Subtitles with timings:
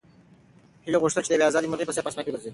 [0.85, 2.49] هیلې غوښتل چې د یوې ازادې مرغۍ په څېر په اسمان کې وګرځي.